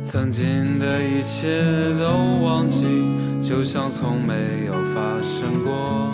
[0.00, 1.64] 曾经的一切
[1.98, 2.06] 都
[2.44, 2.86] 忘记，
[3.42, 6.12] 就像从没有发生过。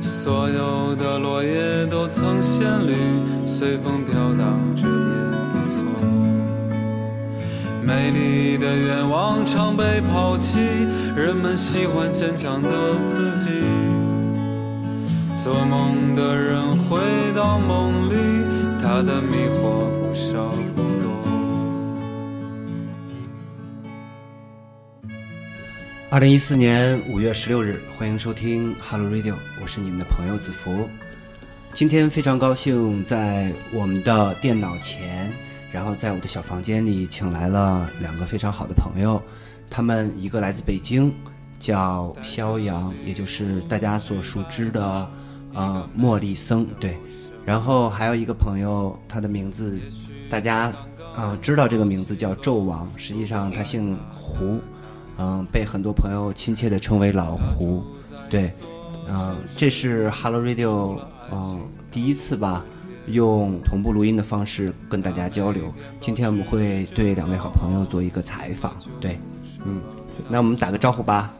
[0.00, 2.92] 所有的落叶都曾鲜绿，
[3.46, 5.25] 随风飘荡着。
[7.86, 10.58] 美丽的愿望常被抛弃，
[11.14, 12.68] 人们喜欢坚强的
[13.06, 13.62] 自己。
[15.44, 16.98] 做梦的人回
[17.32, 18.16] 到梦里，
[18.82, 21.12] 他的迷惑不少不多。
[26.10, 30.90] 二零一四年五月十六日，欢迎收听 Hello Radio，我是你们的朋友子福。
[31.72, 35.30] 今天非常高兴，在我们的电脑前，
[35.76, 39.20] 然后在我的小房间里，请来了两个非常好的朋友。
[39.68, 41.12] 他们一个来自北京，
[41.58, 45.06] 叫肖阳，也就是大家所熟知的
[45.52, 46.96] 呃莫里森，对。
[47.44, 49.78] 然后还有一个朋友，他的名字
[50.30, 50.72] 大家
[51.14, 54.58] 呃知道这个名字叫纣王，实际上他姓胡。
[55.18, 57.84] 嗯，被很多朋友亲切地称为老胡，
[58.30, 58.50] 对，
[59.06, 60.98] 嗯，这是 Hello Radio，
[61.30, 61.60] 嗯，
[61.90, 62.64] 第一次吧，
[63.06, 65.72] 用同步录音的方式跟大家交流。
[66.00, 69.18] 今天我们会对两位好朋友做一个采访，对，
[69.64, 69.80] 嗯，
[70.28, 71.32] 那我们打个招呼吧。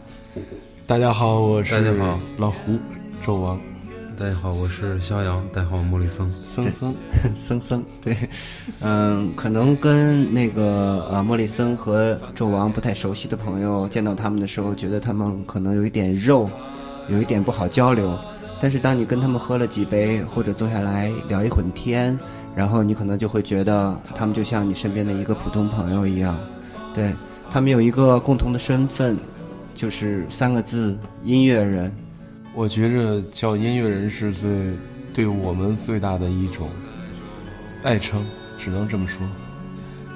[0.86, 2.78] 大家好，我是大家好老胡，
[3.24, 3.58] 纣王，
[4.16, 6.28] 大家好，我是逍遥，大家好，莫里森。
[6.30, 6.94] 森森，
[7.34, 8.16] 森森，对，
[8.80, 16.48] 嗯，可能跟那个呃莫里森和纣王不太熟悉的朋友见到他们的时候，觉得他们可能有一点肉，
[17.08, 18.16] 有一点不好交流。
[18.60, 22.18] 但是当你跟他们喝了几杯，或者坐下来聊一会儿天，
[22.54, 26.38] 然后你可能就会觉得他们就像你身边的一个普通朋友一样。
[26.94, 27.14] 对
[27.50, 29.18] 他们有一个共同的身份，
[29.74, 31.94] 就是三个字：音乐人。
[32.54, 34.50] 我觉着叫音乐人是最
[35.12, 36.68] 对我们最大的一种
[37.82, 38.24] 爱称，
[38.58, 39.20] 只能这么说。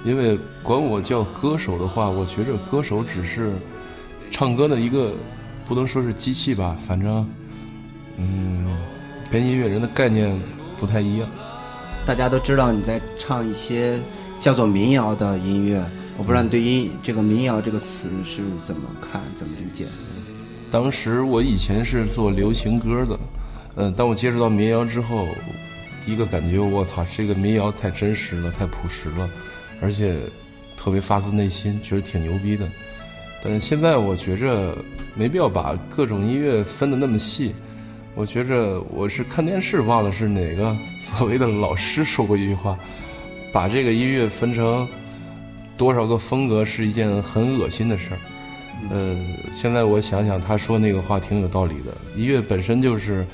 [0.03, 3.53] 因为管我叫歌手的话，我觉着歌手只是
[4.31, 5.13] 唱歌的一个，
[5.69, 7.29] 不能说是机器吧，反正，
[8.21, 8.77] 嗯，
[9.31, 10.39] 跟音乐人的概念
[10.79, 11.29] 不太一样。
[12.07, 13.99] 大家都知道你在唱一些
[14.39, 15.83] 叫做民谣的音乐，
[16.17, 19.87] 我不知道你对音这个民谣这个词是怎么看、怎么理解？
[20.71, 23.19] 当时我以前是做流行歌的，
[23.77, 25.27] 嗯，当我接触到民谣之后，
[26.05, 29.29] 第一个感觉，我操，这个民谣太真实了，太朴实了，
[29.81, 30.17] 而且
[30.77, 32.67] 特别发自内心，觉得挺牛逼的。
[33.43, 34.77] 但是现在我觉着
[35.15, 37.55] 没必要把各种音乐分得那么细。
[38.21, 42.79] 我觉着我是看电视忘了是哪个所谓的老师说过一句话，
[43.51, 44.87] 把这个音乐分成
[45.79, 48.19] 多少个风格是一件很恶心的事儿。
[48.91, 49.17] 呃，
[49.51, 51.95] 现在我想想，他说那个话挺有道理的。
[52.15, 53.27] 音乐本身就是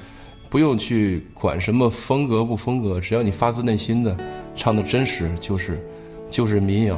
[0.48, 4.16] 不用去管什么风格不风格，只要你发自内心的
[4.54, 5.84] 唱的真实，就是
[6.30, 6.96] 就是民谣。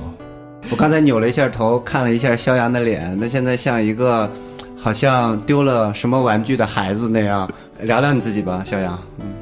[0.70, 4.30] 我刚才扭了一下头，看了一下肖阳的脸，那现在像一个
[4.78, 7.50] 好像丢了什么玩具的孩子那样。
[7.82, 8.98] 聊聊你自己吧，小杨。
[9.20, 9.34] 嗯，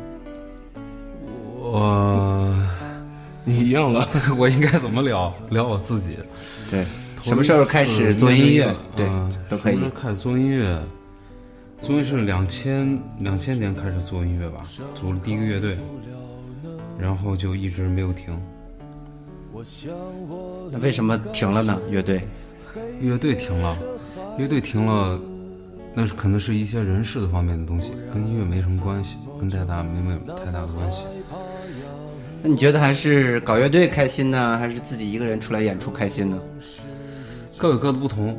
[1.60, 2.54] 我
[3.44, 5.32] 你一样了， 我应该怎么聊？
[5.50, 6.18] 聊我自己。
[6.70, 6.84] 对，
[7.22, 8.74] 什么时候开始做音乐？
[8.96, 10.78] 对，嗯都可以开始做音乐？
[11.82, 14.64] 终于是两千两千年开始做音乐吧，
[14.94, 15.78] 组了第一个乐队，
[16.98, 18.38] 然后就一直没有停。
[20.70, 21.78] 那为什么停了呢？
[21.90, 22.26] 乐队？
[23.00, 23.76] 乐队停了，
[24.38, 25.18] 乐队停了，
[25.94, 31.04] 那是可能是一些人事的方面的东西，跟音乐没什么关系，跟太大没没有太大的关系。
[32.42, 36.38] 那你觉得还是搞乐队开心呢，还是自己一个人出来演出开心呢？
[37.56, 38.36] 各有各的不同。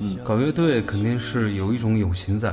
[0.00, 2.52] 嗯，搞乐队肯定是有一种友情在，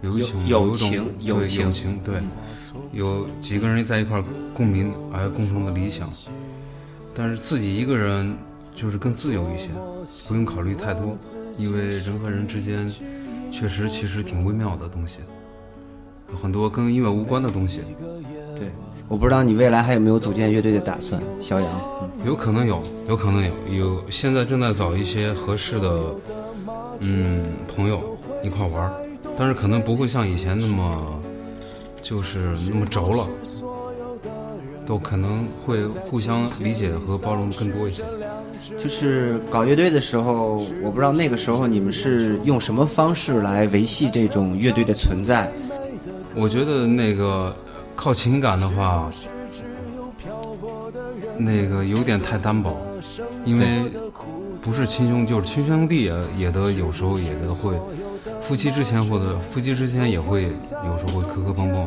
[0.00, 2.14] 有一种友情对友情友情对，
[2.92, 4.18] 有几个人在一块
[4.54, 6.08] 共鸣，还有共同的理想。
[7.14, 8.34] 但是自己一个人
[8.74, 9.68] 就是更自由一些，
[10.26, 11.14] 不用考虑太多，
[11.56, 12.90] 因为人和人之间
[13.50, 15.18] 确实其实挺微妙的东西，
[16.30, 17.82] 有很多跟音乐无关的东西，
[18.56, 18.70] 对，
[19.08, 21.70] 我不知道你未来还有没有组建乐队的打算，小杨。
[22.02, 26.14] 嗯有可能有，有可能有，有现在正在找一些合适的，
[27.00, 28.92] 嗯，朋友一块玩儿，
[29.36, 31.20] 但是可能不会像以前那么，
[32.00, 33.28] 就是那么轴了，
[34.86, 38.02] 都可能会互相理解和包容更多一些。
[38.78, 45.50] 就是搞乐队的时候，我不知道那个时候你们是用什么方式来维系这种乐队的存在。
[46.34, 47.54] 我觉得那个
[47.94, 49.10] 靠情感的话，
[51.36, 52.76] 那个有点太单薄，
[53.44, 53.90] 因为
[54.64, 57.78] 不是亲兄就是亲兄弟也也得有时候也得会，
[58.42, 61.86] 夫妻之前或者夫妻之间也会有时候会磕磕碰碰。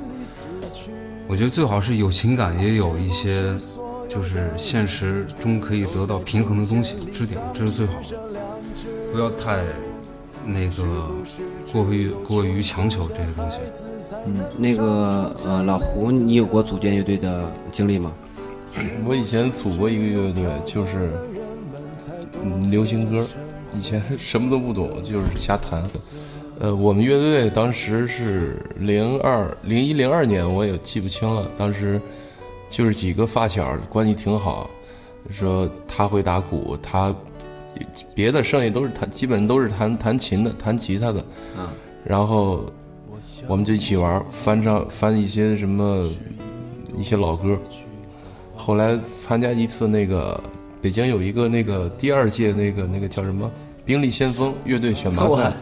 [1.28, 3.54] 我觉得最好是有情感，也有一些
[4.08, 8.18] 就是现实中可以得到平衡的东西支点，这是最好的。
[9.12, 9.64] 不要太
[10.46, 11.10] 那个
[11.72, 13.58] 过于过于强求这些东西。
[14.26, 18.14] 嗯，那个呃，老胡，你有过组建乐队的经历吗？
[19.06, 21.12] 我以前组过一个乐队，就是
[22.44, 23.26] 嗯流行歌，
[23.74, 25.84] 以前什么都不懂，就是瞎弹。
[26.60, 31.48] 呃，我们乐队当时是零二零一零二年，我也记不清了。
[31.58, 32.00] 当时
[32.70, 34.70] 就是几个发小关系挺好，
[35.32, 37.16] 说他会打鼓，他
[38.14, 41.24] 别的剩下都是弹，基本都是弹弹琴的，弹吉他的。
[41.58, 41.68] 嗯，
[42.04, 42.66] 然后
[43.48, 46.08] 我们就一起玩，翻唱翻一些什么
[46.98, 47.58] 一些老歌。
[48.56, 50.42] 后来参加一次那个
[50.82, 53.50] 北京有一个那个第二届那个那个叫什么
[53.86, 55.54] 兵力先锋乐队选拔赛，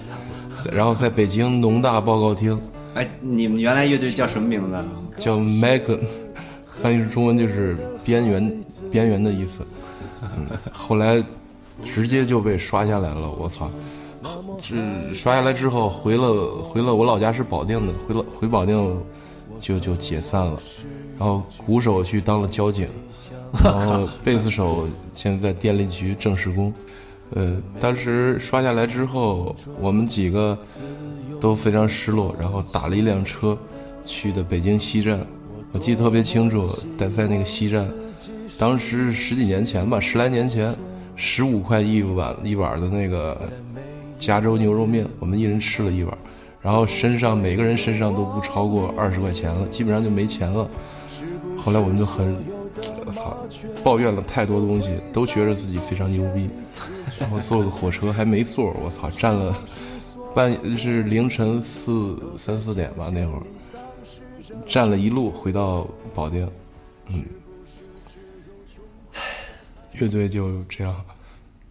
[0.72, 2.60] 然后在北京农大报告厅
[2.96, 5.22] 哎，你们原来乐队叫什么名字？
[5.22, 6.00] 叫 Megan，
[6.81, 9.60] 翻译成中文就是边缘边缘的意思。
[10.22, 11.24] 嗯，后来
[11.83, 13.69] 直接就被刷下来了，我操！
[14.62, 19.00] 这刷下来之后回了回了我老家是保定的，回了回保定
[19.60, 20.60] 就就解散了。
[21.19, 22.89] 然后鼓手去当了交警，
[23.63, 26.74] 然后贝斯手现在在电力局正式工。
[27.31, 30.57] 呃，当时刷下来之后，我们几个
[31.39, 33.57] 都非常失落，然后打了一辆车
[34.04, 35.19] 去的北京西站。
[35.75, 37.86] 我记得特别清楚，在在那个西站，
[38.57, 40.74] 当时十几年前吧，十来年前，
[41.18, 43.38] 十五块一碗一碗的那个
[44.18, 46.18] 加州牛肉面，我们一人吃了一碗，
[46.62, 50.66] 然后身上每个人身上都不超过二十块钱了，基本上就没钱了。
[51.57, 52.38] 后来我们就很，
[53.06, 53.38] 我操，
[53.83, 56.50] 抱怨了太多东西，都觉得自己非常牛逼。
[57.19, 59.54] 然后坐个火车还没座，我操，站了
[60.33, 63.44] 半是凌晨四三四点吧那会儿，
[64.68, 66.50] 站了一路回到保定，
[67.08, 67.26] 嗯，
[69.94, 71.04] 乐队就这样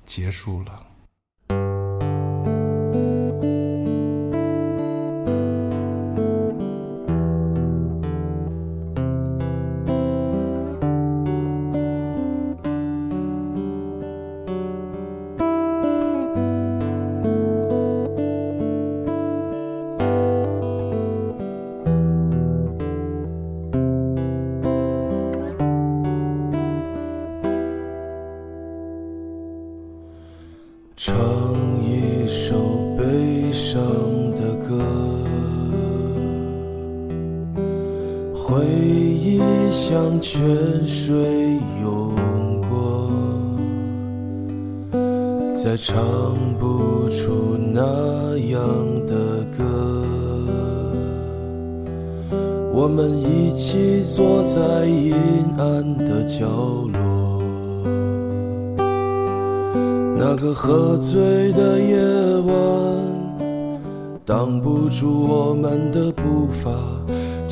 [0.05, 0.87] 结束了。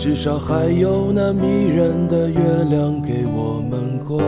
[0.04, 4.18] 至少还有那迷人的月亮给我们光。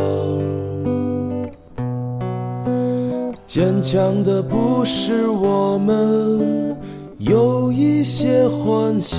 [3.44, 6.76] 坚强的不是我们，
[7.18, 9.18] 有一些幻想，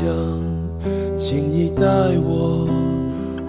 [1.18, 1.84] 请你带
[2.24, 2.70] 我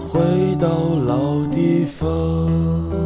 [0.00, 0.18] 回
[0.58, 0.66] 到
[1.06, 3.05] 老地方。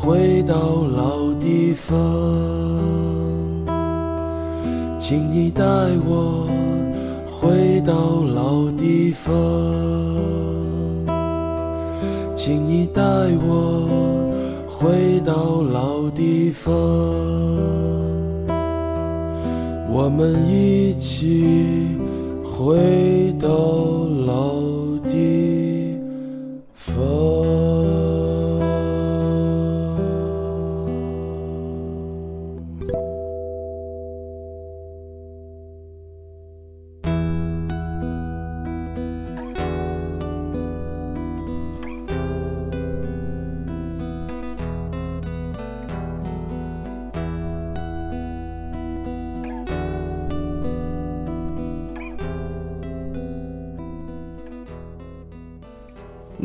[0.00, 1.96] 回到老地方，
[4.98, 5.64] 请你带
[6.06, 6.46] 我
[7.26, 9.34] 回到老地方，
[12.36, 13.02] 请你带
[13.44, 13.88] 我
[14.66, 16.72] 回到老地方。
[19.90, 21.96] 我们一起
[22.44, 23.48] 回到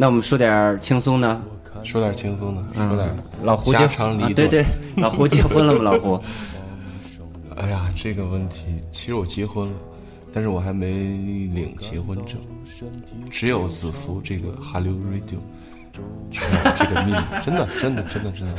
[0.03, 1.41] 那我们说点轻松的，
[1.81, 3.09] 说点轻松的，说点
[3.41, 4.31] 老胡结家长里短。
[4.31, 4.65] 啊对对，
[4.97, 5.81] 老胡结婚了吗？
[5.81, 6.21] 老胡，
[7.55, 9.73] 哎呀，这个问题，其实我结婚了，
[10.33, 12.35] 但是我还没领结婚证，
[13.31, 15.39] 只有子服这个哈溜 radio
[16.29, 18.55] 这个秘密，真的，真的，真的，真的，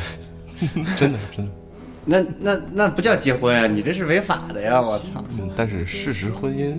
[0.97, 1.53] 真的，真的。
[2.07, 4.81] 那那那不叫结婚啊，你这是违法的呀！
[4.81, 6.73] 我操，嗯，但是事实婚姻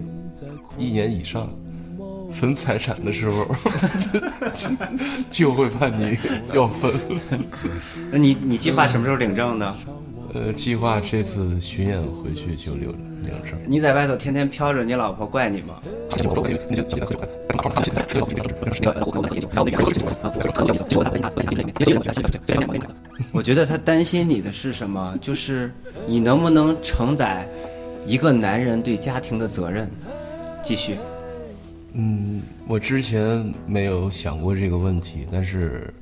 [0.75, 1.51] 一年以上，
[2.39, 3.47] 分财产的时候
[5.31, 6.17] 就会判你
[6.53, 6.91] 要分。
[8.11, 9.75] 那你你计划什么时候领证呢？
[10.33, 12.89] 呃，计划这次巡演回去就领
[13.23, 13.57] 领证。
[13.65, 15.75] 你在外头天天飘着，你老婆怪你吗？
[23.31, 25.17] 我觉得他担心你的是什么？
[25.21, 25.71] 就是
[26.05, 27.47] 你能不能承载
[28.05, 29.89] 一个男人对家庭的责任？
[30.61, 30.97] 继续，
[31.97, 35.93] 嗯，我之前没有想过这个问题，但是，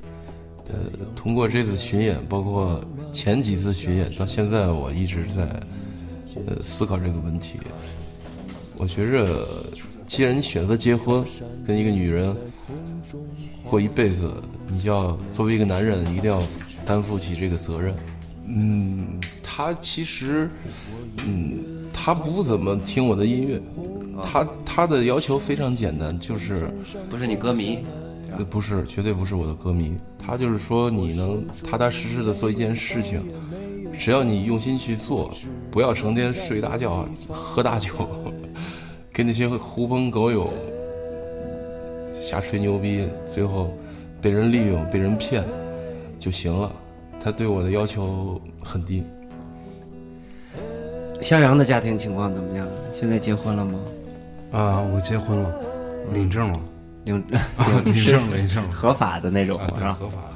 [0.66, 0.74] 呃，
[1.14, 5.42] 通过这次巡演，包括前几次巡演，到现在我一直在，
[6.46, 7.60] 呃，思考这个问题。
[8.76, 9.46] 我觉着，
[10.04, 11.24] 既然你选择结婚，
[11.64, 12.36] 跟一个女人
[13.62, 14.34] 过一辈子，
[14.66, 16.42] 你就要作为一个男人，一定要
[16.84, 17.94] 担负起这个责任。
[18.46, 20.50] 嗯，他其实，
[21.24, 23.62] 嗯，他不怎么听我的音乐，
[24.22, 26.68] 他他的要求非常简单，就是
[27.10, 27.78] 不是你歌迷，
[28.36, 29.96] 呃不是，绝对不是我的歌迷。
[30.18, 33.22] 他就是说，你能踏踏实实的做一件事情，
[33.98, 35.30] 只要你用心去做，
[35.70, 37.90] 不要成天睡大觉、喝大酒，
[39.12, 40.50] 跟那些狐朋狗友
[42.14, 43.72] 瞎吹牛逼，最后
[44.22, 45.44] 被人利用、被人骗
[46.18, 46.72] 就行了。
[47.20, 49.02] 他对我的要求很低。
[51.20, 52.66] 肖阳的家庭情况怎么样？
[52.92, 53.78] 现在结婚了吗？
[54.54, 55.52] 啊，我结婚了，
[56.12, 56.60] 领证了，
[57.04, 57.16] 领
[57.58, 59.80] 啊领证了，领证了，合法的那种啊，是吧？
[59.80, 60.34] 对合法的。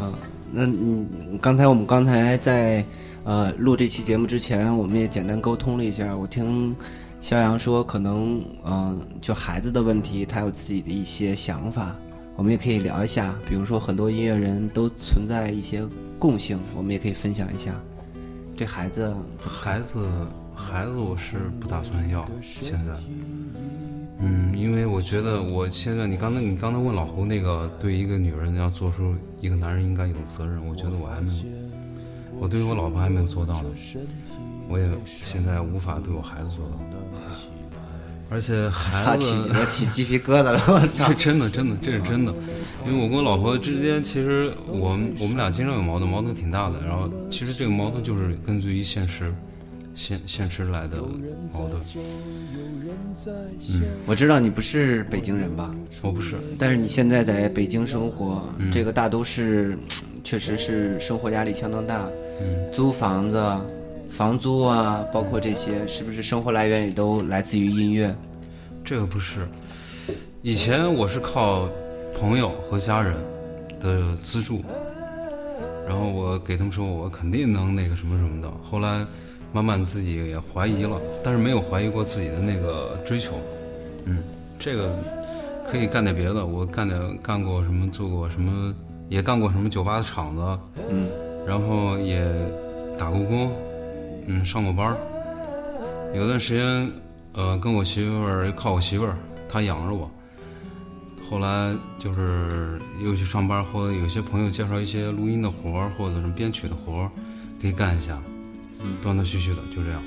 [0.00, 0.12] 嗯，
[0.52, 2.84] 那你刚才我们刚才在
[3.22, 6.16] 呃录这期节目之前，我们也简单沟通了一下。
[6.16, 6.74] 我听
[7.20, 11.94] 肖阳说，可能嗯、就孩子的问题，他有自己的一些想法，
[12.34, 13.34] 我们也可以聊一下。
[13.48, 15.82] 比如说，很多音乐人都存在一些
[16.18, 17.72] 共性，我们也可以分享一下。
[18.56, 19.14] 对孩子？
[19.40, 20.08] 孩子，
[20.54, 22.26] 孩子，我是不打算要。
[22.42, 22.92] 现在，
[24.22, 31.44] 嗯，因为我觉得我现在，你刚才你刚才问老胡那个，对一个女人要做出一个男人应该有的责任，我觉得我还没有，
[32.38, 33.68] 我对于我老婆还没有做到呢，
[34.68, 36.78] 我也现在无法对我孩子做到。
[38.32, 41.14] 而且啊，孩起子，我起鸡皮疙瘩了，我操这！
[41.14, 42.32] 真的真的这是真的，
[42.86, 46.80] 因为我跟我老婆之间，其实我们我们俩经常有矛盾，矛盾挺大的。
[46.86, 49.34] 然后其实这个矛盾就是根据于现实，
[50.00, 50.96] 现现实来的
[51.52, 51.78] 矛盾。
[53.68, 55.74] 嗯我知道你不是北京人吧？
[56.00, 59.76] 我不是，但是你现在在北京生活，嗯这个大都市
[60.24, 62.08] 确实是生活压力相当大，
[62.40, 63.38] 嗯租房子、
[64.10, 68.16] 房租啊，包括这些，是不是生活来源也都来自于音乐？
[68.82, 69.46] 这个不是。
[70.40, 71.68] 以前我是靠
[72.18, 73.14] 朋友和家人
[73.78, 74.62] 的资助，
[75.86, 78.50] 然后我给他们说我肯定能那个什么什么的。
[78.62, 79.04] 后来
[79.52, 83.34] 慢慢自己也怀疑了，但是没有怀疑过自己的那个追求。
[84.04, 84.22] 嗯，
[84.58, 84.94] 这个
[85.70, 88.72] 可以干点别的，我干点干过什么，做过什么，
[89.08, 90.58] 也干过什么酒吧的场子，
[90.90, 91.08] 嗯，
[91.46, 92.24] 然后也
[92.98, 93.52] 打过工，
[94.26, 94.96] 嗯，上过班儿。
[96.14, 96.90] 有段时间，
[97.34, 99.16] 呃，跟我媳妇儿靠我媳妇儿，
[99.48, 100.10] 她养着我。
[101.28, 107.10] 后来就是又去上班，或者有些朋友介绍一些录音的活儿，或者什么编曲的活儿，
[107.62, 108.20] 可以干一下，
[109.02, 110.02] 断断续续的就这样。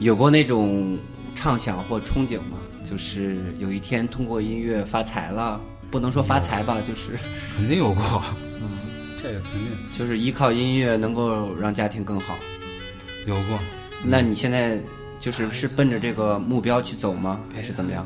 [0.00, 0.98] 有过那种
[1.34, 2.58] 畅想或憧憬吗？
[2.88, 7.18] 就是有一天通过音乐发财了，不能说发财吧，就是
[7.56, 8.22] 肯定有过，
[8.60, 8.68] 嗯，
[9.22, 9.62] 这个肯定
[9.96, 12.36] 就是依靠音乐能够让家庭更好。
[13.26, 13.58] 有过。
[14.04, 14.80] 那你现在
[15.20, 17.40] 就是是奔着这个目标去走吗？
[17.54, 18.04] 还是怎么样？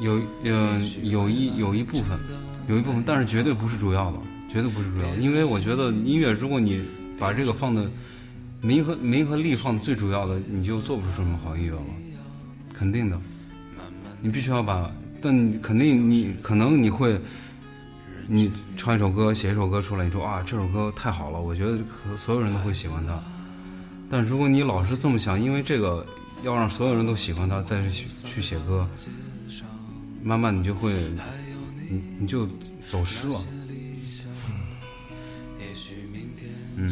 [0.00, 2.18] 有呃有一有一部分，
[2.68, 4.18] 有一部分，但是绝对不是主要的，
[4.50, 5.16] 绝对不是主要的。
[5.16, 6.82] 因为我觉得音乐，如果你
[7.18, 7.86] 把这个放的
[8.60, 11.82] 名和名和利放最主要的，你就做不出什么好音乐了，
[12.74, 13.20] 肯定的。
[14.20, 17.20] 你必须要把，但你肯定你可能你会，
[18.26, 21.78] 你唱一首歌，写一首歌出来，你说啊这首歌太好了，我觉得
[22.16, 23.20] 所有人都会喜欢它。
[24.10, 26.04] 但如果你老是这么想，因为这个
[26.42, 28.88] 要让所有人都喜欢它，再去去写歌。
[30.22, 30.92] 慢慢你就会，
[31.88, 32.48] 你你就
[32.88, 33.38] 走失了。
[36.78, 36.88] 嗯，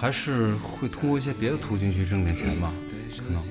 [0.00, 2.72] 还是会通过一些别的途径去挣点钱吧，
[3.18, 3.42] 可能，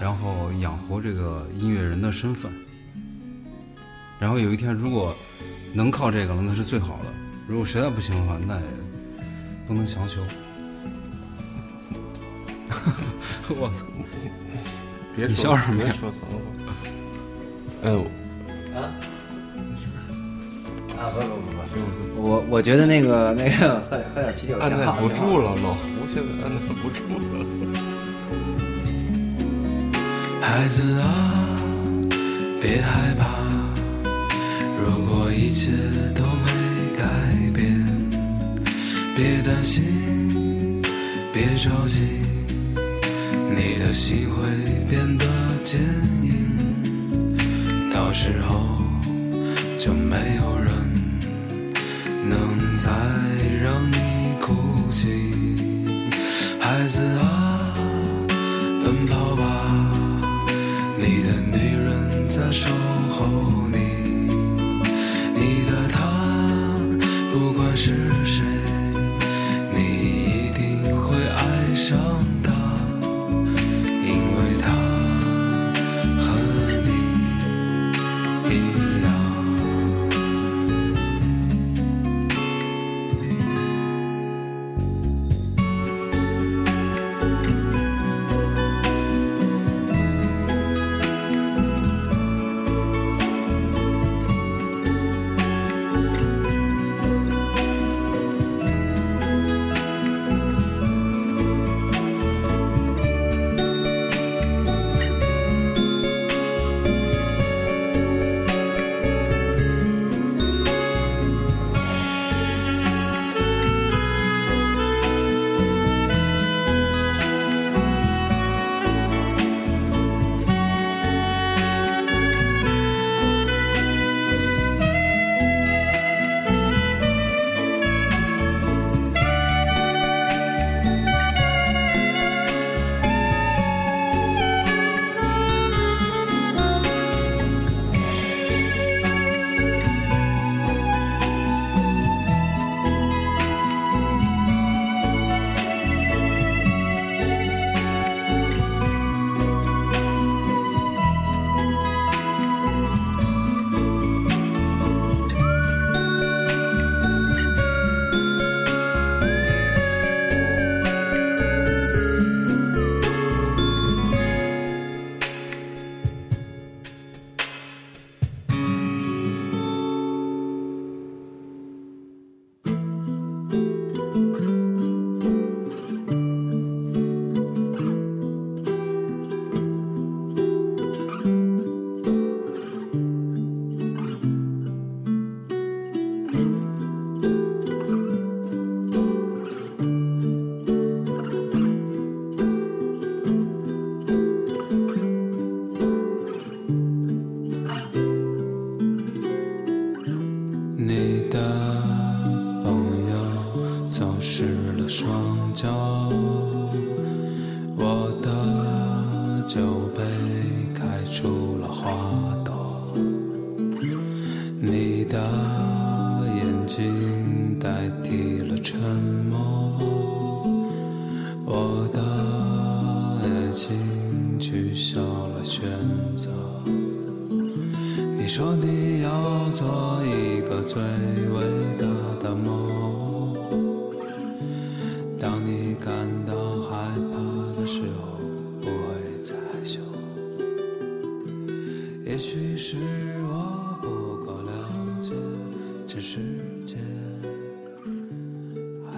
[0.00, 2.50] 然后养活这个音乐人的身份。
[4.18, 5.14] 然后有一天，如果
[5.74, 7.10] 能靠这个了，那是最好的；
[7.46, 8.62] 如果实在不行的话，那也
[9.68, 10.22] 不能强求。
[13.54, 13.84] 我操！
[15.14, 16.38] 别你笑什么呀别说脏话。
[17.84, 18.04] 哎，呦
[18.74, 18.90] 啊？
[20.98, 27.46] 啊不不不不，我我觉得那个那个喝喝点啤酒按耐不住了，老胡现在按耐不住了。
[30.40, 31.06] 孩子啊，
[32.62, 33.28] 别害怕，
[34.80, 35.70] 如果一切
[36.14, 36.50] 都没
[36.96, 37.04] 改
[37.52, 37.84] 变，
[39.14, 39.82] 别担心，
[41.32, 42.00] 别着急，
[43.54, 44.46] 你的心会
[44.88, 45.26] 变得
[45.62, 45.80] 坚
[46.22, 48.60] 硬，到时候
[49.76, 50.72] 就没有人
[52.28, 52.90] 能再
[53.62, 54.54] 让你哭
[54.92, 55.06] 泣。
[56.60, 57.74] 孩子啊，
[58.84, 59.42] 奔跑吧。
[60.98, 62.68] 你的女人在守
[63.10, 63.26] 候
[63.72, 63.78] 你，
[65.34, 65.98] 你的他，
[67.32, 68.42] 不管是谁，
[69.72, 71.96] 你一定会爱上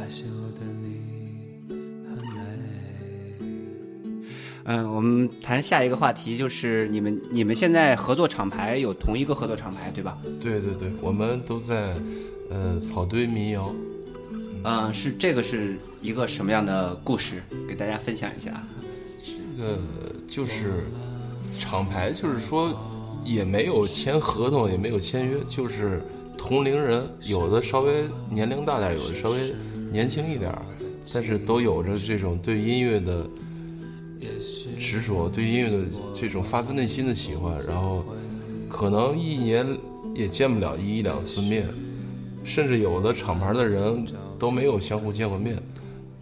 [0.08, 0.24] 羞
[0.58, 1.68] 的你
[2.08, 2.40] 很美。
[4.64, 10.18] 嗯，我们谈下一个话题，就是你们你们现在合作厂牌有同一个合作厂牌对吧？
[10.40, 11.94] 对对对，我们都在
[12.50, 13.74] 呃草堆民谣。
[14.64, 17.42] 嗯，是这个是一个什么样的故事？
[17.68, 18.62] 给大家分享一下。
[19.56, 19.78] 这个
[20.28, 20.84] 就是
[21.58, 22.76] 厂牌，就是说
[23.24, 26.02] 也没有签合同，也没有签约，就是
[26.36, 29.54] 同龄人，有的稍微年龄大点，有的稍微
[29.90, 30.62] 年轻一点儿，
[31.12, 33.26] 但是都有着这种对音乐的
[34.78, 38.04] 执着，对音乐的这种发自内心的喜欢，然后
[38.68, 39.66] 可能一年
[40.14, 41.68] 也见不了一两次面，
[42.44, 44.06] 甚至有的厂牌的人
[44.38, 45.56] 都没有相互见过面，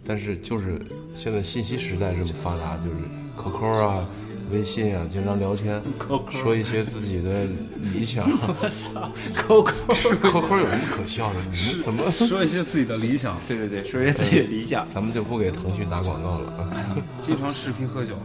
[0.03, 0.81] 但是就是
[1.15, 2.97] 现在信息时代这么发达，就是
[3.37, 4.07] QQ 啊、
[4.51, 5.81] 微信啊，经常聊天，
[6.29, 7.45] 说一些自己的
[7.93, 8.25] 理想。
[8.29, 11.39] 我操，QQ，QQ 有什么可笑的？
[11.51, 12.09] 你们怎么？
[12.11, 14.87] 说一些自己的理想，对对对，说一些自己的理想。
[14.93, 16.95] 咱们就不给腾讯打广告了啊！
[17.19, 18.15] 经常视频喝酒，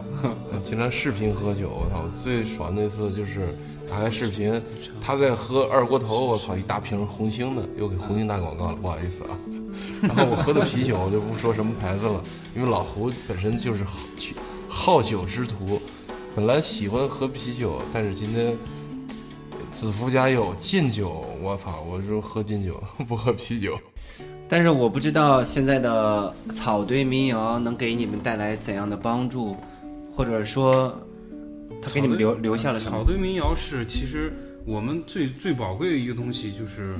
[0.63, 2.05] 经常视频喝酒，我操！
[2.23, 3.53] 最爽那次就是
[3.89, 4.61] 打开视频，
[5.01, 9.29] 他在喝二锅头，我操，一大瓶红星的，又给红星打广告了，不好意思啊。
[10.01, 12.23] 然后我喝的啤酒，我就不说什么牌子了，
[12.55, 13.97] 因为老胡本身就是好
[14.69, 15.81] 好酒之徒，
[16.35, 18.57] 本来喜欢喝啤酒，但是今天
[19.71, 23.79] 子福家有劲酒，我操，我就喝劲酒， 不喝啤酒。
[24.49, 29.55] 但是我不知道现在的草堆民谣能给你们带来怎样的帮助，
[30.15, 30.99] 或者说，
[31.79, 32.97] 他给你们留留下了什么？
[32.97, 34.33] 草堆民谣是其实
[34.65, 36.95] 我们最最宝贵的一个东西，就是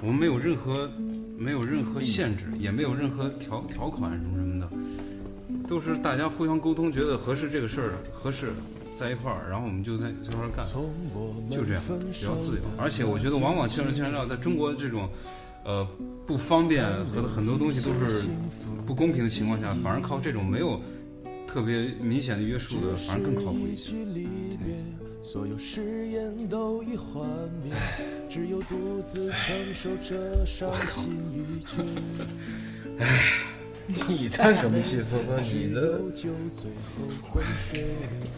[0.00, 0.88] 我们没有任何
[1.36, 8.52] 没有任何限制，也没有任何条条款什么什么的，都是大家互相沟通，觉得合适这个事儿合适，
[8.98, 10.64] 在一块儿，然后我们就在这块儿干，
[11.50, 12.62] 就这样，比较自由。
[12.78, 15.08] 而且我觉得，往往宣传宣传料在中国这种。
[15.68, 15.84] 呃，
[16.24, 18.28] 不方便和很多东西都是
[18.86, 20.80] 不公平的情况下，反而靠这种没有
[21.44, 23.92] 特别明显的约束的，反而更靠谱一些。
[25.20, 27.28] 所有誓言都已幻
[27.64, 27.72] 灭，
[28.30, 31.82] 只有独自承受这伤心欲绝。
[34.06, 34.98] 你叹什么气？
[34.98, 36.00] 说说你的。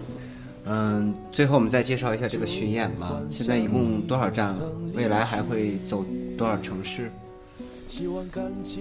[0.71, 3.19] 嗯，最后我们再介绍一下这个巡演吧。
[3.31, 4.71] 现在一共多少站了？
[4.95, 6.05] 未来还会走
[6.37, 7.11] 多少城市？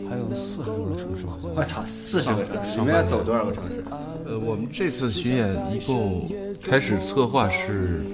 [0.09, 1.49] 还有四十个城市好像。
[1.55, 2.77] 我操，四十个城市！
[2.77, 3.83] 你们要走多少个城市？
[4.25, 6.29] 呃，我们这次巡演一共
[6.61, 8.05] 开始策划是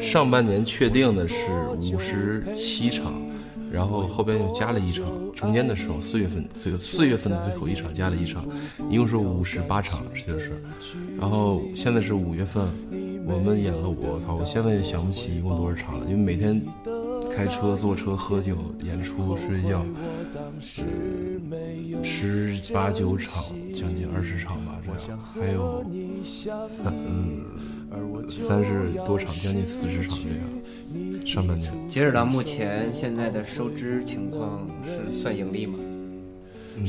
[0.00, 1.36] 上半年确定的是
[1.92, 3.12] 五十七场，
[3.70, 5.04] 然后后边又加了一场，
[5.36, 8.44] 中间的时候四月份最后四月份的最后一场加了一场，
[8.90, 10.60] 一共是五十八场，这就是。
[11.16, 12.66] 然后现在是五月份，
[13.26, 16.60] 我们演了我操，我现在也想不起一共多少场了，因为每天
[17.34, 19.84] 开车、坐车、喝酒、演出、睡觉，
[20.78, 23.42] 嗯，十八九场，
[23.74, 25.82] 将近二十场吧，这样还有
[26.82, 27.44] 三嗯
[28.28, 31.26] 三十多场，将近四十场这样。
[31.26, 35.78] 上半年截止到目前，现在的收支情况是算盈利吗？
[36.76, 36.84] 嗯，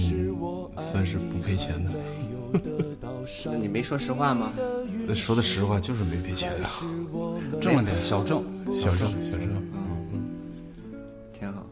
[0.92, 1.92] 算是不赔钱的。
[3.46, 4.54] 那你没说实话吗？
[5.08, 6.70] 那说的实话就是没赔钱啊，
[7.62, 9.42] 挣了点小挣，小挣小挣，
[9.74, 10.24] 嗯嗯，
[11.34, 11.66] 挺好。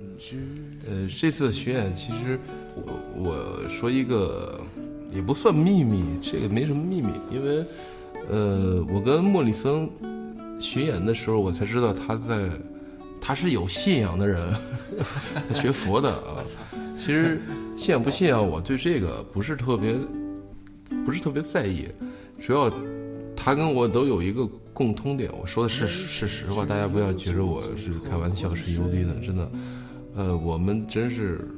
[0.00, 2.38] 嗯呃，这次巡演其实
[2.74, 4.60] 我我说一个
[5.10, 7.64] 也不算秘密，这个没什么秘密，因为
[8.30, 9.88] 呃，我跟莫里森
[10.60, 12.48] 巡演的时候，我才知道他在
[13.20, 14.54] 他是有信仰的人，
[15.48, 16.44] 他学佛的啊。
[16.96, 17.40] 其实
[17.76, 19.94] 信仰不信仰，我对这个不是特别
[21.04, 21.88] 不是特别在意，
[22.40, 22.72] 主要
[23.36, 29.50] 他跟我都有一个共通点，我说的是是实话，大家不要觉得我是开玩笑是牛逼的，真的。
[30.16, 31.48] 呃，我们真是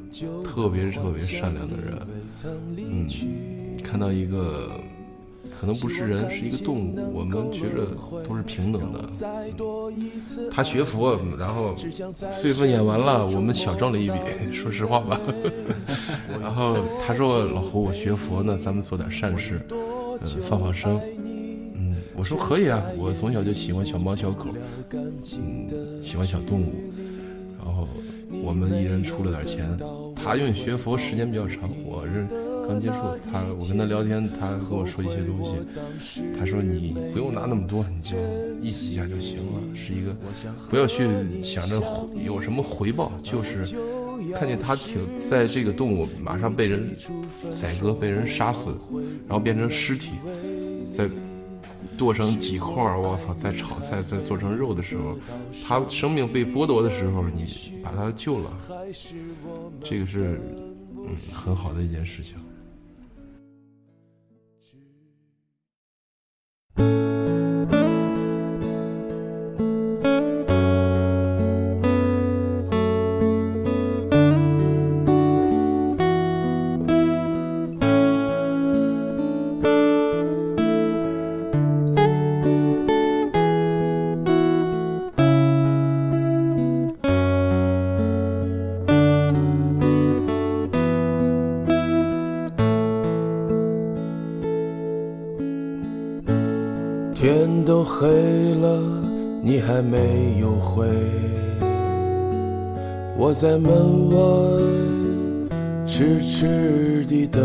[0.45, 1.99] 特别特别善良的人，
[2.77, 3.09] 嗯，
[3.83, 4.79] 看到一个
[5.61, 7.87] 可能不是人，是一个动物，我们觉着
[8.29, 9.01] 都是平等的。
[10.51, 11.77] 他学佛，然后
[12.33, 14.17] 岁份演完了，我们小挣了一笔，
[14.53, 15.21] 说实话吧。
[16.41, 21.01] 然后他说：“老胡，我学佛呢，咱们做点善事，呃，放放生。”
[21.75, 24.47] 嗯，我说可以啊，我从小就喜欢小猫小狗，
[24.93, 26.73] 嗯，喜欢小动物。
[27.65, 27.87] 然后
[28.43, 29.79] 我们一人出了点钱，
[30.17, 32.27] 他因为学佛时间比较长，我是
[32.67, 32.95] 刚接触。
[33.31, 35.53] 他我跟他聊天，他跟我说一些东西。
[36.39, 38.17] 他说你不用拿那么多，你就
[38.61, 40.17] 意思一下就行了，是一个
[40.71, 41.07] 不要去
[41.43, 41.81] 想着
[42.25, 43.77] 有什么回报，就是
[44.35, 46.97] 看见他挺在这个动物马上被人
[47.51, 48.71] 宰割、被人杀死，
[49.29, 50.11] 然后变成尸体，
[50.95, 51.09] 在。
[51.99, 53.35] 剁成几块儿，我操！
[53.35, 55.17] 再炒菜，再做成肉的时候，
[55.65, 58.51] 他生命被剥夺的时候，你把他救了，
[59.85, 60.41] 这个是
[60.97, 62.35] 嗯很好的一件事情。
[103.33, 104.17] 我在门外
[105.87, 107.43] 痴痴地等，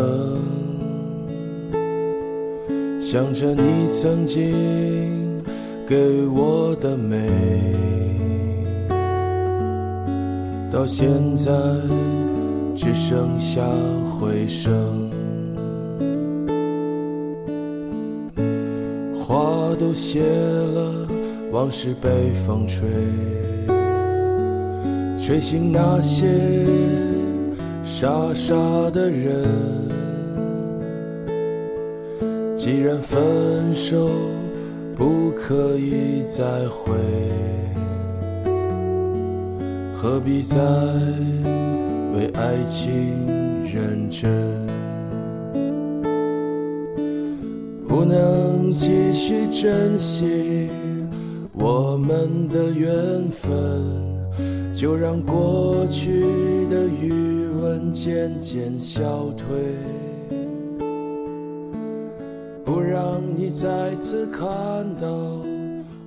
[3.00, 5.41] 想着你曾经
[5.88, 5.95] 给
[6.36, 7.30] 我的美，
[10.69, 11.54] 到现在
[12.76, 13.62] 只剩下
[14.19, 15.10] 回声，
[19.17, 21.08] 花都谢了，
[21.54, 22.86] 往事被风吹。
[25.27, 26.25] 吹醒那些
[27.83, 28.55] 傻傻
[28.91, 29.45] 的人。
[32.55, 34.07] 既然分手
[34.95, 36.95] 不可以再会，
[39.93, 40.57] 何必再
[42.15, 43.13] 为爱情
[43.65, 44.31] 认真？
[47.85, 50.69] 不能继续珍惜
[51.51, 54.06] 我们的缘分。
[54.77, 56.21] 就让过去
[56.69, 59.75] 的余温渐渐消退，
[62.63, 64.47] 不让你再次看
[65.01, 65.07] 到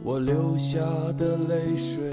[0.04, 0.78] 我流下
[1.18, 2.12] 的泪水，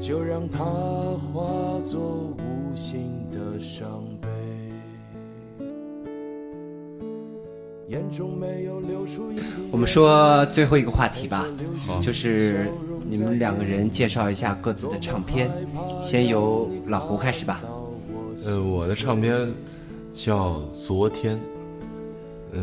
[0.00, 1.42] 就让它化
[1.84, 4.28] 作无形的伤悲。
[7.88, 9.42] 眼中没有流出一滴。
[9.72, 11.44] 我们说最后一个话题吧，
[12.00, 12.70] 就是。
[13.08, 15.48] 你们两个人介绍一下各自的唱片，
[16.02, 17.62] 先由老胡开始吧。
[18.44, 19.48] 呃，我的唱片
[20.12, 21.38] 叫昨天。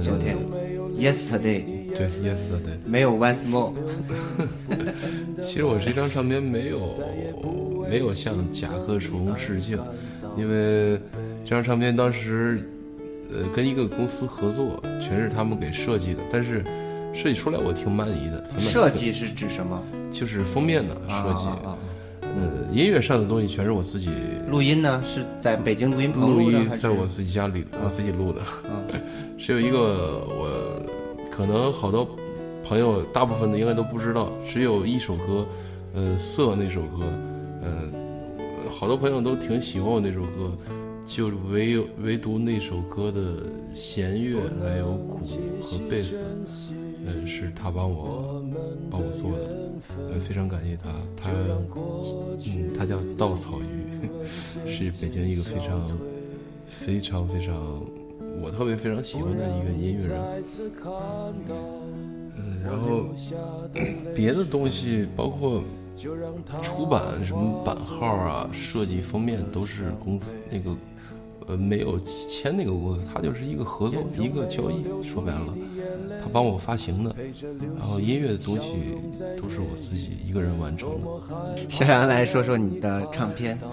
[0.04, 0.38] 昨天
[0.98, 1.64] ，Yesterday。
[1.96, 2.78] 对，Yesterday。
[2.86, 3.74] 没有 Once More。
[5.40, 6.90] 其实我这张唱片没有
[7.90, 9.80] 没有向甲壳虫致敬，
[10.38, 11.00] 因为
[11.46, 12.68] 这张唱片当时
[13.32, 16.64] 呃跟一个公司合作，全是他们给设计的，但是。
[17.14, 18.44] 设计出来我挺满意的。
[18.60, 19.82] 设计是指什么？
[20.12, 21.46] 就是封面的设计。
[22.22, 24.10] 呃，音乐上的东西全是我自己。
[24.50, 25.04] 录音呢？
[25.06, 28.42] 是在北京录音棚录音，在我自己家里，我自己录的。
[29.38, 30.82] 是有一个我，
[31.30, 32.08] 可能好多
[32.64, 35.46] 朋友，大部分的应该都不知道，只有一首歌，
[35.94, 37.04] 呃，色那首歌，
[37.62, 37.92] 呃，
[38.72, 40.52] 好多朋友都挺喜欢我那首歌，
[41.06, 43.22] 就唯有唯独那首歌的
[43.76, 45.20] 弦乐还有鼓
[45.62, 46.24] 和贝斯。
[47.06, 48.44] 嗯，是他帮我
[48.90, 49.72] 帮我做的，
[50.14, 50.90] 呃，非常感谢他。
[51.16, 51.32] 他，
[52.48, 54.10] 嗯，他叫稻草鱼，
[54.70, 55.90] 是北京一个非常
[56.68, 57.56] 非常非常
[58.42, 60.18] 我特别非常喜欢的一个音乐人。
[62.38, 63.06] 嗯，然后
[64.16, 65.64] 别的东西包括
[66.62, 70.76] 出版什么版号啊、设计封面都是公司那个。
[71.46, 74.86] 呃，没有签那个公司，他就是一个合作，一个交易。
[75.04, 75.54] 说白了，
[76.22, 77.16] 他帮我发行的，
[77.78, 78.68] 然后音乐的东西
[79.42, 81.08] 都是我自己一个人完成的。
[81.70, 83.58] 小杨来说说你的唱片。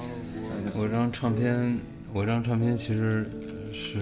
[0.76, 1.78] 我这张唱片，
[2.12, 3.28] 我这张唱片其实
[3.72, 3.98] 是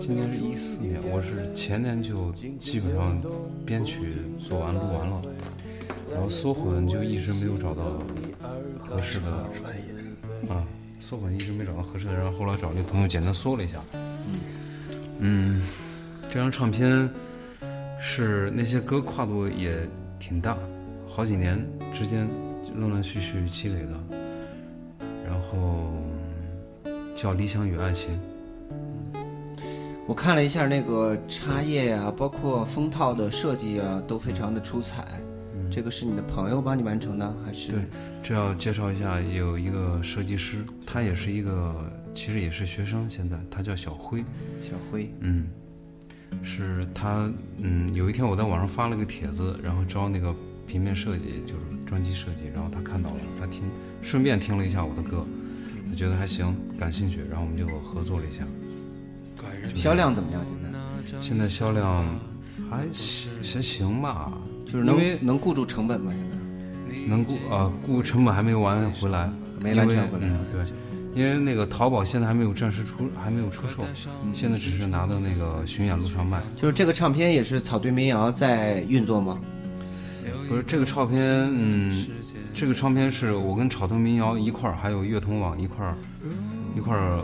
[0.00, 3.18] 今年是一四年，我是前年就基本上
[3.64, 5.22] 编曲做完录完了，
[6.12, 8.02] 然后缩混就一直没有找到
[8.78, 10.66] 合适的专业啊。
[10.98, 13.80] 缩混一直没找到合适的，然后后来找那个朋友简单缩了一下，
[15.20, 15.62] 嗯，
[16.32, 17.10] 这张唱片
[18.00, 19.86] 是那些歌跨度也
[20.18, 20.56] 挺大，
[21.06, 22.26] 好几年之间
[22.74, 23.90] 断断续续积累的。
[25.26, 25.92] 然后
[27.14, 28.18] 叫《理想与爱情》，
[30.06, 35.20] 我看了一下那个插页呀、包括封套的设计啊，都非常的出彩。
[35.70, 37.72] 这个是你的朋友帮你完成的，还是？
[37.72, 37.82] 对，
[38.22, 44.24] 这要介绍一下，有一个设计师，他也是一个，其实也是学生，现在他叫小辉，
[44.62, 45.12] 小辉。
[45.20, 45.46] 嗯，
[46.42, 50.34] 是他，嗯，有一天我在网上发了个帖子，然后招那个
[50.66, 53.62] 平面设计，就是专辑设计，然后他看到了，他听，
[54.00, 55.26] 顺便听了一下我的歌，
[55.88, 58.44] 他觉得还行，感兴趣，然后我们就合作了一下。
[59.74, 60.40] 销量怎么样？
[61.04, 62.04] 现在现在销量
[62.70, 64.32] 还行还行吧，
[64.64, 66.12] 就是能能顾住成本吗？
[66.12, 70.64] 现在能顾啊顾成本还没完回来，没完全回来嗯，对，
[71.14, 73.84] 因为那个淘宝现在还没有正式出，还没有出售，
[74.32, 76.40] 现在只是拿到那个巡演路上卖。
[76.56, 79.38] 就是这个唱片也是草堆民谣在运作吗？
[80.48, 81.20] 不是这个唱片，
[81.52, 82.06] 嗯，
[82.54, 85.96] 这个唱片是我跟草堆民谣一块儿，还有乐童网一块儿
[86.76, 87.20] 一块儿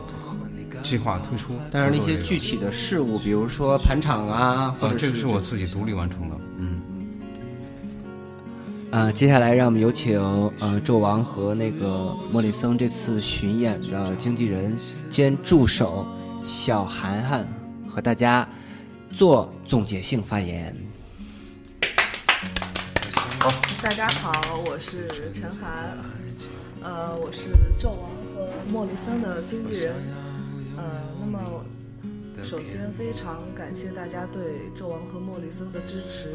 [0.83, 1.55] 计划推出。
[1.71, 6.48] 但是那些具体的事物，比如说盘场啊，或啊，这个是我自己独立完成的，嗯。
[8.91, 10.19] 呃，接下来让我们有请
[10.61, 14.75] 呃纣王和那个莫里森这次巡演的经纪人
[15.11, 16.07] 兼助手
[16.43, 17.47] 小涵涵
[17.87, 18.49] 和大家
[19.13, 20.75] 做总结性发言。
[23.83, 24.33] 大家好，
[24.67, 25.99] 我是陈涵，
[26.83, 29.95] 呃，我是纣王和莫里森的经纪人，
[30.79, 30.83] 呃，
[31.21, 31.39] 那么
[32.43, 34.43] 首先非常感谢大家对
[34.75, 36.33] 纣王和莫里森的支持，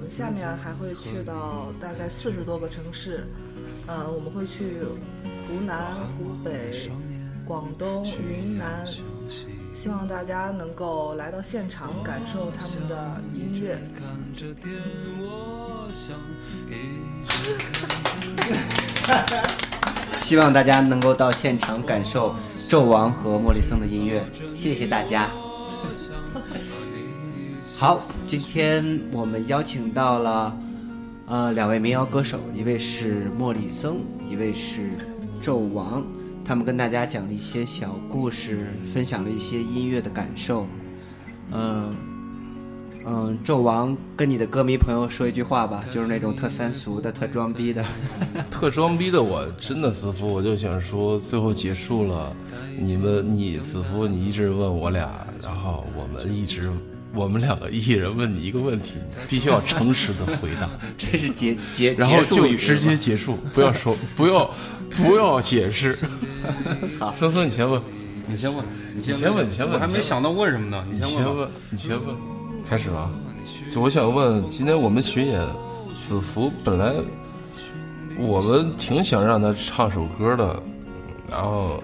[0.00, 3.26] 们下面还会去到大概四十多个城市，
[3.86, 4.78] 呃，我们会去
[5.46, 6.72] 湖南、湖北、
[7.44, 8.84] 广东、云南，
[9.74, 13.78] 希望大家能够来到现场感受他们的音乐。
[20.18, 22.34] 希望大家能够到现场感受
[22.68, 25.30] 纣王和莫里森的音乐，谢谢大家。
[27.80, 30.54] 好，今天我们邀请到了
[31.24, 33.94] 呃两位民谣歌手，一位是莫里森，
[34.30, 34.90] 一位是
[35.40, 36.04] 纣王，
[36.44, 40.66] 他们跟大家讲了一些小故事，分享了一些音乐的感受。
[41.52, 41.96] 嗯、
[43.06, 47.82] 嗯，纣王跟你的歌迷朋友说一句话吧，就是那种特三俗的、特装逼的。
[48.52, 52.30] 特装逼的我真的子夫，我就想说，最后结束了，
[52.78, 56.70] 你们你子夫你一直问我俩，然后我们一直
[57.12, 64.50] 我们两个一人问你一个问题， 你必须要诚实的回答， 这是结结然后结束语就直接结束，不要说 不要
[64.96, 65.98] 不要解释。
[66.98, 67.12] 好。
[67.12, 67.82] 森森你先问，
[68.28, 70.84] 你先问，你先问你先问我还没想到问什么呢。
[70.90, 71.22] 你先问吧。
[71.22, 72.16] 先问，你先问，
[72.68, 73.10] 开始了啊。
[73.72, 75.40] 就我想问，今天我们巡演，
[75.98, 76.92] 子服本来
[78.16, 80.62] 我们挺想让他唱首歌的，
[81.28, 81.82] 然后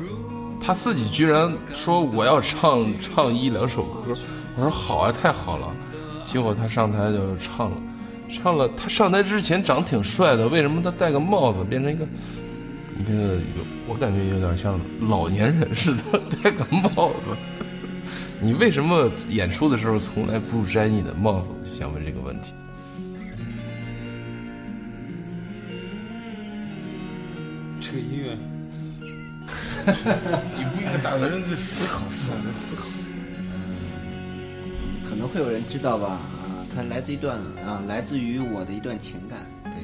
[0.60, 4.12] 他自己居然说我要唱唱一两首歌，
[4.56, 5.70] 我说好啊，太好了。
[6.24, 7.76] 结果他上台就唱了，
[8.30, 8.68] 唱了。
[8.76, 12.06] 他上台之前长挺帅的，为什么他戴个帽子变成一个
[12.96, 13.40] 一个有
[13.86, 17.36] 我感觉有点像老年人似的，戴个帽子。
[18.40, 21.48] 你为什么演出的时候从来不摘你的帽子？
[21.50, 22.52] 我就想问这个问题。
[27.80, 28.36] 这个音乐，
[30.56, 32.82] 你不应该打算在思考，思考，思考。
[35.16, 36.08] 可能会有人知道吧？
[36.08, 39.50] 啊，它来自一段啊，来自于我的一段情感。
[39.64, 39.80] 对，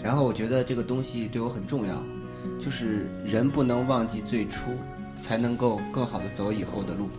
[0.00, 2.00] 然后我觉得这个东西对我很重要，
[2.64, 4.70] 就是人不能忘记最初，
[5.20, 7.10] 才能够更好的走以后的路。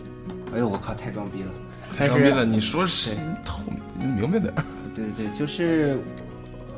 [0.55, 1.51] 哎呦，我靠，太装逼了！
[1.99, 3.59] 但是张斌的，你说是透
[3.99, 4.63] 你明白点儿。
[4.95, 5.97] 对对对，就是，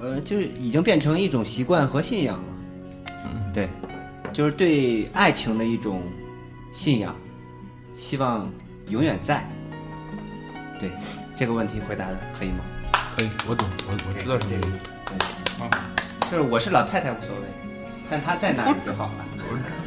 [0.02, 3.14] 呃，就是已经变成一种习惯和信仰了。
[3.26, 3.70] 嗯，对，
[4.34, 6.02] 就是对爱情的一种
[6.74, 7.16] 信仰，
[7.96, 8.52] 希望
[8.90, 9.48] 永远在。
[10.80, 10.92] 对，
[11.36, 12.64] 这个问题回答的可以吗？
[13.16, 14.70] 可以，我懂，我我知道什么意思。
[16.30, 17.44] 就是我是老太太无所谓，
[18.10, 19.26] 但她在哪里就好了。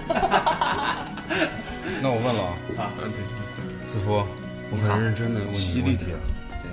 [2.01, 2.43] 那我问了
[2.79, 3.19] 啊，啊，对对
[3.85, 4.25] 子夫，
[4.71, 6.19] 我很认真的问你一个问题啊。
[6.62, 6.71] 对，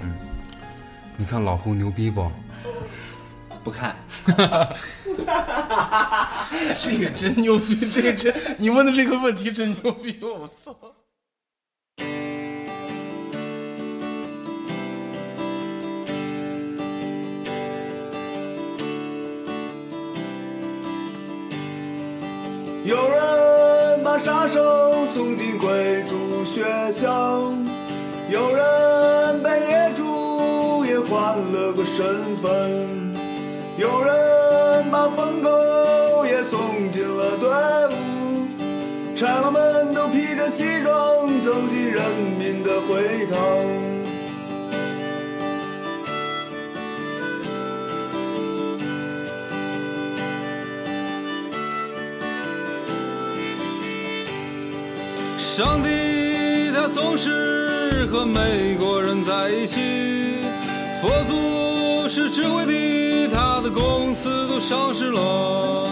[1.17, 2.31] 你看老胡牛逼不？
[3.63, 3.95] 不看，
[4.27, 4.35] 对，
[6.79, 10.73] 这个真牛逼，这个真，你问的这个问题真牛逼，我操！
[24.15, 26.63] 把杀手送进贵族学
[26.93, 27.51] 校，
[28.29, 33.13] 有人被野猪也换了个身份，
[33.77, 37.49] 有人把疯狗也送进了队
[37.93, 42.01] 伍，豺狼们都披着西装走进人
[42.39, 43.84] 民的会堂。
[55.55, 59.79] 上帝他总是和美国人在一起，
[61.01, 65.89] 佛祖是智慧的，他的公司都上市了，